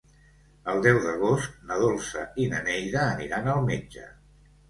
[0.71, 4.09] El deu d'agost na Dolça i na Neida aniran al metge.